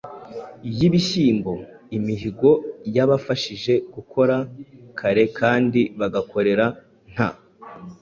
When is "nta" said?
7.13-7.29